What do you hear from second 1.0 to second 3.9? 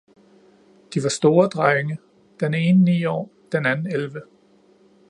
var store drenge, den ene ni år, den anden